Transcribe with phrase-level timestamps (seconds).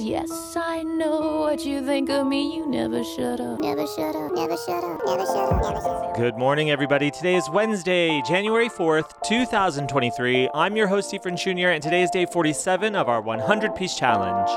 [0.00, 2.56] Yes, I know what you think of me.
[2.56, 3.60] You never shut up.
[3.60, 6.16] Never shut up, never shut up, never shut up, never shut up.
[6.16, 7.10] Good morning, everybody.
[7.10, 10.48] Today is Wednesday, January 4th, 2023.
[10.54, 14.48] I'm your host, Efren Jr., and today is day 47 of our 100 piece challenge.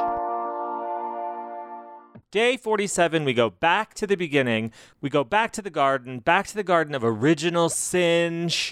[2.34, 4.72] Day 47, we go back to the beginning.
[5.02, 8.64] We go back to the garden, back to the garden of original sensuality.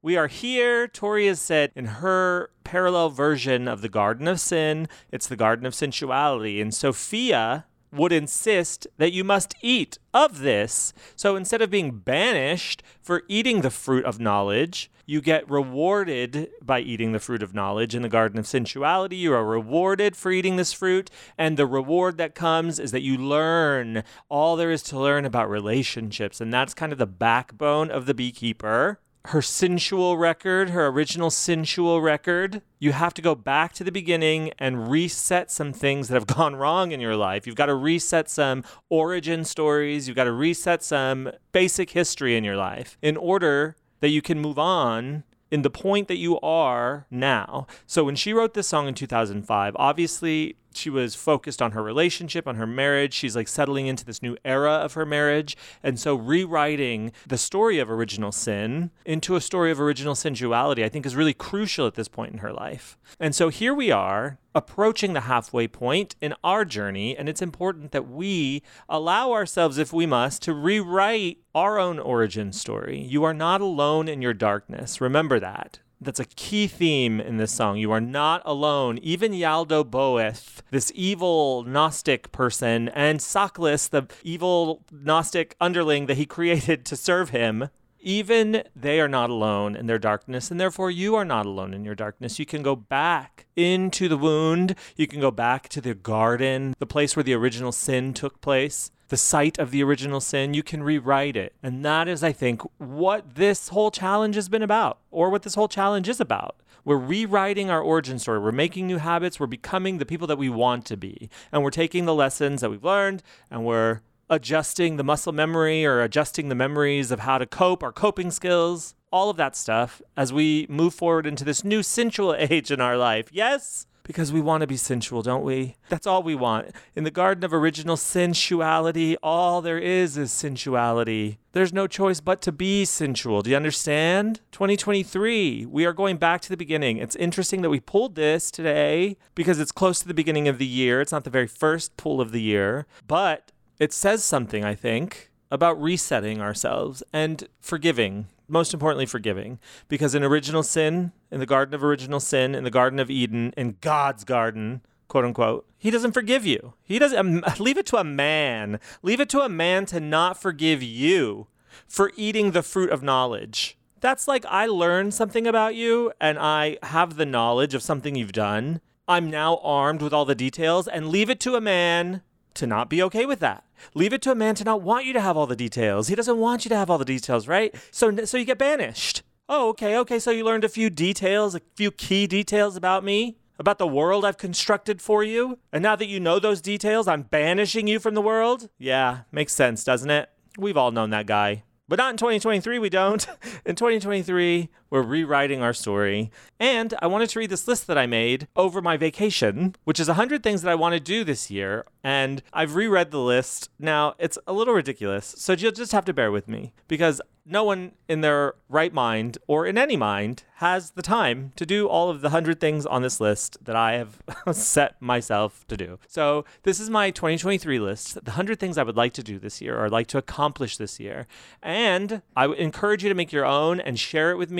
[0.00, 4.86] We are here, Tori has said, in her parallel version of the Garden of Sin.
[5.10, 6.62] It's the Garden of Sensuality.
[6.62, 10.92] And Sophia would insist that you must eat of this.
[11.16, 16.78] So instead of being banished for eating the fruit of knowledge, you get rewarded by
[16.80, 19.16] eating the fruit of knowledge in the garden of sensuality.
[19.16, 23.18] You are rewarded for eating this fruit, and the reward that comes is that you
[23.18, 28.06] learn all there is to learn about relationships, and that's kind of the backbone of
[28.06, 32.62] the beekeeper her sensual record, her original sensual record.
[32.78, 36.56] You have to go back to the beginning and reset some things that have gone
[36.56, 37.46] wrong in your life.
[37.46, 40.08] You've got to reset some origin stories.
[40.08, 44.40] You've got to reset some basic history in your life in order that you can
[44.40, 47.66] move on in the point that you are now.
[47.86, 52.46] So when she wrote this song in 2005, obviously she was focused on her relationship,
[52.46, 53.14] on her marriage.
[53.14, 55.56] She's like settling into this new era of her marriage.
[55.82, 60.88] And so rewriting the story of original sin into a story of original sensuality, I
[60.88, 62.98] think is really crucial at this point in her life.
[63.18, 67.16] And so here we are approaching the halfway point in our journey.
[67.16, 72.52] And it's important that we allow ourselves, if we must, to rewrite our own origin
[72.52, 73.00] story.
[73.00, 75.00] You are not alone in your darkness.
[75.00, 77.76] Remember that that's a key theme in this song.
[77.76, 78.98] You are not alone.
[78.98, 86.84] Even Ialdabaoth, this evil Gnostic person, and Saklas, the evil Gnostic underling that he created
[86.86, 87.68] to serve him,
[88.00, 91.84] even they are not alone in their darkness, and therefore you are not alone in
[91.84, 92.38] your darkness.
[92.38, 94.74] You can go back into the wound.
[94.96, 98.90] You can go back to the garden, the place where the original sin took place
[99.10, 101.54] the site of the original sin, you can rewrite it.
[101.62, 105.54] And that is, I think, what this whole challenge has been about, or what this
[105.54, 106.56] whole challenge is about.
[106.84, 108.38] We're rewriting our origin story.
[108.38, 109.38] We're making new habits.
[109.38, 111.28] We're becoming the people that we want to be.
[111.52, 114.00] And we're taking the lessons that we've learned and we're
[114.30, 118.94] adjusting the muscle memory or adjusting the memories of how to cope, our coping skills,
[119.12, 122.96] all of that stuff as we move forward into this new sensual age in our
[122.96, 123.28] life.
[123.32, 123.86] Yes?
[124.02, 125.76] Because we want to be sensual, don't we?
[125.88, 126.72] That's all we want.
[126.94, 131.38] In the garden of original sensuality, all there is is sensuality.
[131.52, 133.42] There's no choice but to be sensual.
[133.42, 134.40] Do you understand?
[134.52, 136.98] 2023, we are going back to the beginning.
[136.98, 140.66] It's interesting that we pulled this today because it's close to the beginning of the
[140.66, 141.00] year.
[141.00, 145.29] It's not the very first pull of the year, but it says something, I think,
[145.50, 149.58] about resetting ourselves and forgiving most importantly, forgiving.
[149.88, 153.54] Because in original sin, in the Garden of Original Sin, in the Garden of Eden,
[153.56, 156.74] in God's garden, quote unquote, He doesn't forgive you.
[156.82, 158.80] He doesn't, um, leave it to a man.
[159.02, 161.46] Leave it to a man to not forgive you
[161.86, 163.78] for eating the fruit of knowledge.
[164.00, 168.32] That's like I learned something about you and I have the knowledge of something you've
[168.32, 168.80] done.
[169.06, 172.22] I'm now armed with all the details and leave it to a man
[172.54, 173.64] to not be okay with that.
[173.94, 176.08] Leave it to a man to not want you to have all the details.
[176.08, 177.74] He doesn't want you to have all the details, right?
[177.90, 179.22] So so you get banished.
[179.48, 180.18] Oh, okay, okay.
[180.18, 184.24] So you learned a few details, a few key details about me, about the world
[184.24, 185.58] I've constructed for you.
[185.72, 188.68] And now that you know those details, I'm banishing you from the world?
[188.78, 190.30] Yeah, makes sense, doesn't it?
[190.56, 191.64] We've all known that guy.
[191.88, 193.26] But not in 2023, we don't.
[193.66, 196.30] In 2023, we're rewriting our story.
[196.58, 200.08] And I wanted to read this list that I made over my vacation, which is
[200.08, 201.86] 100 things that I want to do this year.
[202.02, 203.70] And I've reread the list.
[203.78, 205.34] Now, it's a little ridiculous.
[205.38, 207.20] So you'll just have to bear with me because
[207.50, 211.88] no one in their right mind or in any mind has the time to do
[211.88, 214.22] all of the 100 things on this list that I have
[214.56, 215.98] set myself to do.
[216.06, 219.60] So, this is my 2023 list, the 100 things I would like to do this
[219.60, 221.26] year or like to accomplish this year.
[221.62, 224.50] And I would encourage you to make your own and share it with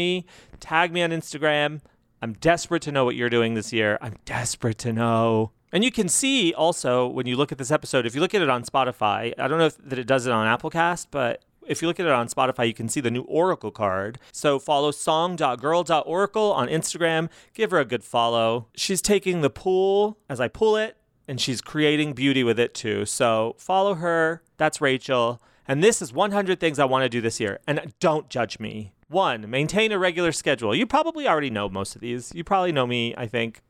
[0.61, 1.81] Tag me on Instagram.
[2.23, 3.99] I'm desperate to know what you're doing this year.
[4.01, 5.53] I'm desperate to know.
[5.73, 8.43] And you can see also when you look at this episode, if you look at
[8.43, 11.81] it on Spotify, I don't know if that it does it on Applecast, but if
[11.81, 14.19] you look at it on Spotify, you can see the new Oracle card.
[14.33, 17.29] So follow song.girl.oracle on Instagram.
[17.55, 18.67] Give her a good follow.
[18.75, 20.97] She's taking the pool as I pull it,
[21.29, 23.07] and she's creating beauty with it too.
[23.07, 24.43] So follow her.
[24.57, 25.41] That's Rachel.
[25.69, 27.61] And this is 100 things I want to do this year.
[27.69, 28.93] And don't judge me.
[29.11, 30.73] One, maintain a regular schedule.
[30.73, 32.33] You probably already know most of these.
[32.33, 33.61] You probably know me, I think.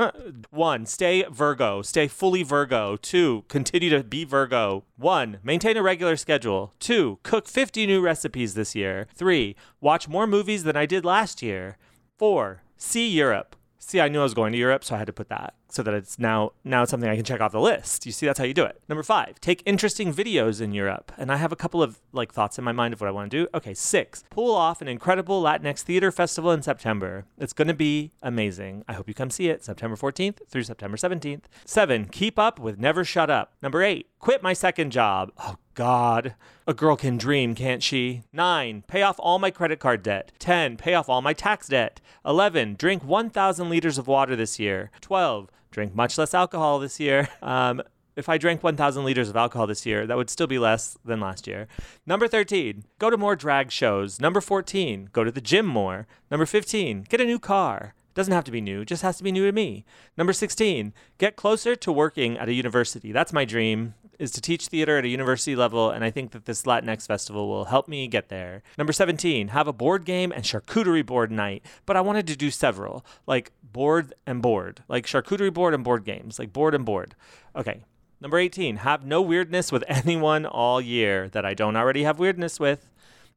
[0.50, 1.82] One, stay Virgo.
[1.82, 2.96] Stay fully Virgo.
[2.96, 4.84] Two, continue to be Virgo.
[4.96, 6.72] One, maintain a regular schedule.
[6.78, 9.06] Two, cook 50 new recipes this year.
[9.14, 11.76] Three, watch more movies than I did last year.
[12.16, 13.54] Four, see Europe.
[13.78, 15.82] See, I knew I was going to Europe, so I had to put that so
[15.82, 18.06] that it's now now it's something I can check off the list.
[18.06, 18.80] You see, that's how you do it.
[18.88, 22.58] Number five, take interesting videos in Europe, and I have a couple of like thoughts
[22.58, 23.48] in my mind of what I want to do.
[23.54, 27.24] Okay, six, pull off an incredible Latinx theater festival in September.
[27.38, 28.84] It's going to be amazing.
[28.88, 31.44] I hope you come see it, September 14th through September 17th.
[31.64, 33.52] Seven, keep up with Never Shut Up.
[33.62, 35.32] Number eight, quit my second job.
[35.38, 36.34] Oh God.
[36.66, 38.22] A girl can dream, can't she?
[38.32, 38.82] 9.
[38.86, 40.32] Pay off all my credit card debt.
[40.38, 40.76] 10.
[40.76, 42.00] Pay off all my tax debt.
[42.24, 42.74] 11.
[42.74, 44.90] Drink 1,000 liters of water this year.
[45.00, 45.50] 12.
[45.70, 47.28] Drink much less alcohol this year.
[47.42, 47.82] Um,
[48.16, 51.20] if I drank 1,000 liters of alcohol this year, that would still be less than
[51.20, 51.68] last year.
[52.06, 54.18] Number 13, go to more drag shows.
[54.18, 56.06] Number 14, go to the gym more.
[56.30, 57.92] Number 15, get a new car.
[58.16, 59.84] Doesn't have to be new, just has to be new to me.
[60.16, 63.12] Number 16, get closer to working at a university.
[63.12, 66.46] That's my dream is to teach theater at a university level, and I think that
[66.46, 68.62] this Latinx festival will help me get there.
[68.78, 72.50] Number 17, have a board game and charcuterie board night, but I wanted to do
[72.50, 77.14] several, like board and board, like charcuterie board and board games, like board and board.
[77.54, 77.82] Okay.
[78.18, 82.58] Number 18, have no weirdness with anyone all year that I don't already have weirdness
[82.58, 82.88] with.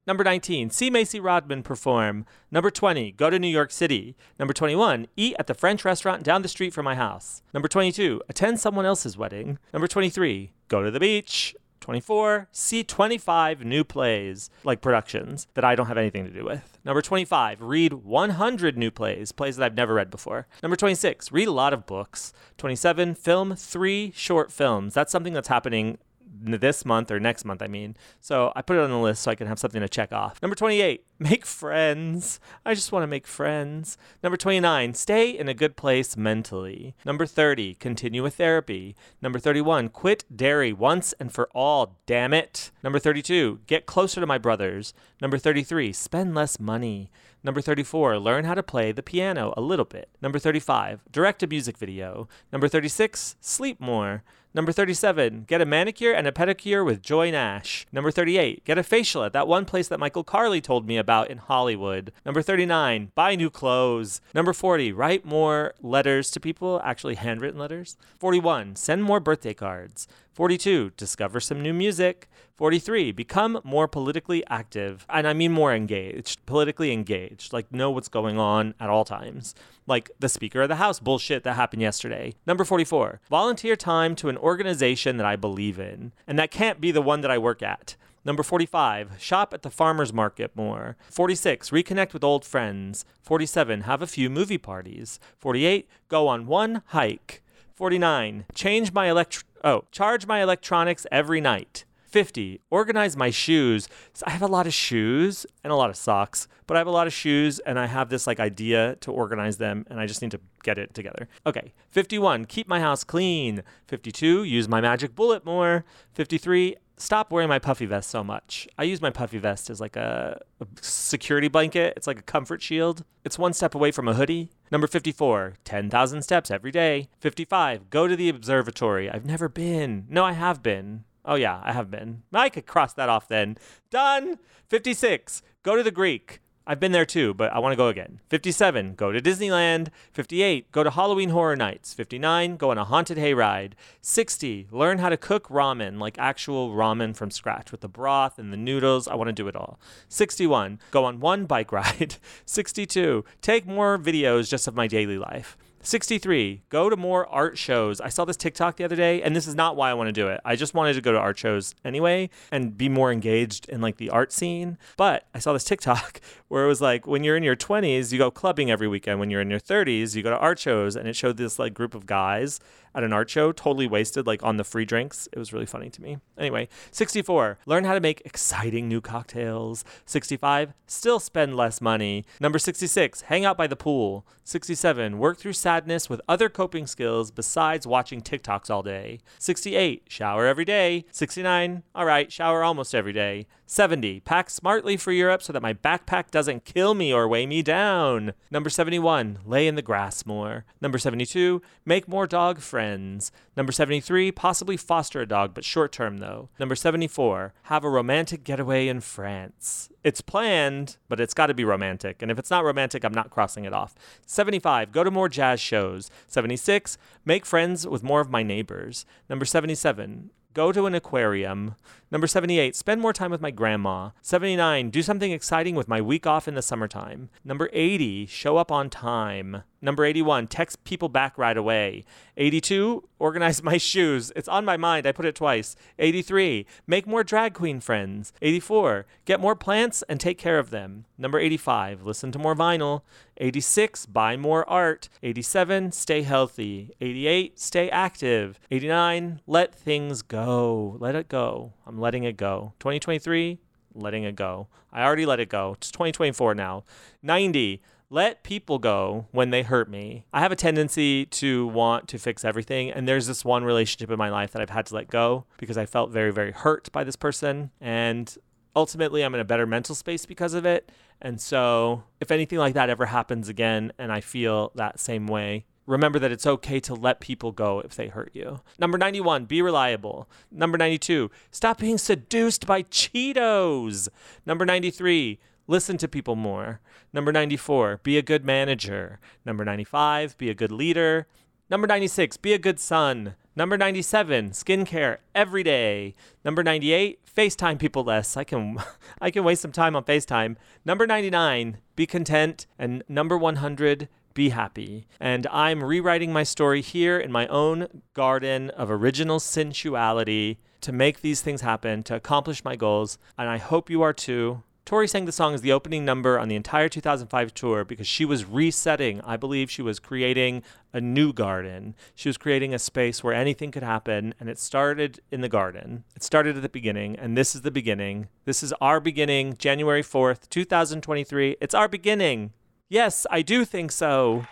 [0.10, 2.26] Number 19, see Macy Rodman perform.
[2.50, 4.18] Number 20, go to New York City.
[4.40, 7.44] Number 21, eat at the French restaurant down the street from my house.
[7.54, 9.60] Number 22, attend someone else's wedding.
[9.72, 11.56] Number 23, go to the beach.
[11.82, 16.80] 24, see 25 new plays, like productions, that I don't have anything to do with.
[16.84, 20.48] Number 25, read 100 new plays, plays that I've never read before.
[20.64, 22.34] Number 26, read a lot of books.
[22.58, 24.96] 27, film three short films.
[24.96, 26.00] That's something that's happening
[26.32, 27.96] this month or next month, I mean.
[28.20, 30.42] So I put it on the list so I can have something to check off.
[30.42, 32.40] Number 28, make friends.
[32.66, 33.98] I just want to make friends.
[34.24, 36.96] Number 29, stay in a good place mentally.
[37.06, 38.96] Number 30, continue with therapy.
[39.22, 42.72] Number 31, quit dairy once and for all, damn it.
[42.84, 44.94] Number 32, get closer to my brothers.
[45.22, 47.12] Number 33, spend less money.
[47.44, 50.10] Number 34, learn how to play the piano a little bit.
[50.22, 52.28] Number 35, direct a music video.
[52.52, 54.24] Number 36, sleep more.
[54.54, 57.86] Number 37, get a manicure and a pedicure with Joy Nash.
[57.92, 61.09] Number 38, get a facial at that one place that Michael Carley told me about
[61.10, 62.12] in Hollywood.
[62.26, 64.22] Number 39, buy new clothes.
[64.34, 67.98] Number 40, write more letters to people, actually handwritten letters.
[68.20, 70.08] 41, send more birthday cards.
[70.34, 72.30] 42, discover some new music.
[72.56, 75.06] 43, become more politically active.
[75.10, 79.56] And I mean more engaged, politically engaged, like know what's going on at all times.
[79.88, 82.36] Like the Speaker of the House bullshit that happened yesterday.
[82.46, 86.12] Number 44, volunteer time to an organization that I believe in.
[86.28, 87.96] And that can't be the one that I work at.
[88.26, 90.98] Number 45, shop at the farmer's market more.
[91.10, 93.06] 46, reconnect with old friends.
[93.22, 95.20] 47, have a few movie parties.
[95.38, 97.42] 48, go on one hike.
[97.76, 101.86] 49, change my elect oh, charge my electronics every night.
[102.10, 103.88] 50, organize my shoes.
[104.14, 106.88] So I have a lot of shoes and a lot of socks, but I have
[106.88, 110.08] a lot of shoes and I have this like idea to organize them and I
[110.08, 111.28] just need to get it together.
[111.46, 111.74] Okay.
[111.90, 113.62] 51, keep my house clean.
[113.88, 115.86] 52, use my magic bullet more.
[116.14, 118.68] 53, stop wearing my puffy vest so much.
[118.78, 121.94] I use my puffy vest as like a, a, security blanket.
[121.98, 123.04] It's like a comfort shield.
[123.26, 124.52] It's one step away from a hoodie.
[124.72, 127.10] Number 54, 10,000 steps every day.
[127.20, 129.10] 55, go to the observatory.
[129.10, 130.06] I've never been.
[130.10, 131.06] No, I have been.
[131.26, 132.24] Oh, yeah, I have been.
[132.34, 133.58] I could cross that off then.
[133.90, 134.38] Done.
[134.68, 135.42] 56.
[135.64, 136.42] Go to the Greek.
[136.70, 138.20] I've been there too, but I want to go again.
[138.30, 139.88] 57, go to Disneyland.
[140.14, 141.96] 58, go to Halloween Horror Nights.
[141.96, 143.72] 59, go on a haunted hayride.
[144.02, 148.54] 60, learn how to cook ramen, like actual ramen from scratch with the broth and
[148.54, 149.08] the noodles.
[149.08, 149.80] I want to do it all.
[150.10, 152.18] 61, go on one bike ride.
[152.46, 155.58] 62, take more videos just of my daily life.
[155.82, 158.02] 63, go to more art shows.
[158.02, 160.12] I saw this TikTok the other day, and this is not why I want to
[160.12, 160.42] do it.
[160.44, 163.98] I just wanted to go to art shows anyway and be more engaged in like
[163.98, 164.78] the art scene.
[164.98, 168.18] But I saw this TikTok where it was like when you're in your 20s, you
[168.18, 169.20] go clubbing every weekend.
[169.20, 171.74] When you're in your 30s, you go to art shows, and it showed this like
[171.74, 172.60] group of guys
[172.96, 175.28] at an art show, totally wasted, like on the free drinks.
[175.32, 176.18] It was really funny to me.
[176.38, 179.84] Anyway, 64, learn how to make exciting new cocktails.
[180.06, 182.26] 65, still spend less money.
[182.40, 184.26] Number 66, hang out by the pool.
[184.44, 189.20] 67, work through sadness with other coping skills besides watching TikToks all day.
[189.38, 191.06] 68, shower every day.
[191.12, 193.46] 69, all right, shower almost every day.
[193.72, 197.62] 70, pack smartly for Europe so that my backpack doesn't kill me or weigh me
[197.62, 198.34] down.
[198.50, 200.66] Number 71, lay in the grass more.
[200.82, 203.32] Number 72, make more dog friends.
[203.56, 206.50] Number 73, possibly foster a dog, but short term though.
[206.60, 209.92] Number 74, have a romantic getaway in France.
[210.04, 212.24] It's planned, but it's got to be romantic.
[212.24, 213.94] And if it's not romantic, I'm not crossing it off.
[214.26, 216.10] 75, go to more jazz shows.
[216.26, 219.06] 76, make friends with more of my neighbors.
[219.30, 221.76] Number 77, go to an aquarium.
[222.12, 224.12] Number 78, spend more time with my grandma.
[224.22, 227.30] 79, do something exciting with my week off in the summertime.
[227.44, 229.64] Number 80, show up on time.
[229.82, 232.04] Number 81, text people back right away.
[232.36, 234.32] 82, organize my shoes.
[234.36, 235.06] It's on my mind.
[235.08, 235.76] I put it twice.
[235.98, 238.34] 83, make more drag queen friends.
[238.42, 241.06] 84, get more plants and take care of them.
[241.18, 243.02] Number 85, listen to more vinyl.
[243.38, 245.08] 86, buy more art.
[245.24, 246.92] 87, stay healthy.
[247.00, 248.60] 88, stay active.
[248.70, 250.98] 89, let things go.
[251.00, 251.74] Let it go.
[251.88, 252.74] I'm letting it go.
[252.80, 253.60] 2023,
[253.96, 254.68] letting it go.
[254.92, 255.74] I already let it go.
[255.78, 256.84] It's 2024 now.
[257.24, 260.26] 90, let people go when they hurt me.
[260.34, 262.92] I have a tendency to want to fix everything.
[262.92, 265.78] And there's this one relationship in my life that I've had to let go because
[265.78, 267.72] I felt very, very hurt by this person.
[267.80, 268.36] And
[268.76, 270.92] ultimately, I'm in a better mental space because of it.
[271.22, 275.66] And so, if anything like that ever happens again and I feel that same way,
[275.86, 278.62] remember that it's okay to let people go if they hurt you.
[278.80, 280.30] Number 91, be reliable.
[280.52, 284.08] Number 92, stop being seduced by Cheetos.
[284.46, 285.40] Number 93,
[285.70, 286.82] listen to people more.
[287.14, 289.20] Number 94, be a good manager.
[289.46, 291.28] Number 95, be a good leader.
[291.70, 293.36] Number 96, be a good son.
[293.56, 296.16] Number 97, skincare every day.
[296.44, 298.36] Number 98, FaceTime people less.
[298.36, 298.78] I can
[299.22, 300.56] I can waste some time on FaceTime.
[300.84, 302.66] Number 99, be content.
[302.80, 305.06] And number 100, be happy.
[305.20, 311.22] And I'm rewriting my story here in my own garden of original sensuality to make
[311.22, 313.20] these things happen, to accomplish my goals.
[313.38, 314.64] And I hope you are too.
[314.90, 318.26] Tori sang the song as the opening number on the entire 2005 tour because she
[318.26, 319.22] was resetting.
[319.22, 321.94] I believe she was creating a new garden.
[322.16, 326.06] She was creating a space where anything could happen, and it started in the garden.
[326.16, 328.30] It started at the beginning, and this is the beginning.
[328.46, 331.58] This is our beginning, January 4th, 2023.
[331.62, 332.54] It's our beginning.
[332.90, 334.46] Yes, I do think so.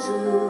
[0.00, 0.49] There